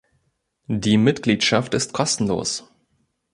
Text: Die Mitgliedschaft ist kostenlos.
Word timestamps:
Die 0.65 0.97
Mitgliedschaft 0.97 1.75
ist 1.75 1.93
kostenlos. 1.93 2.67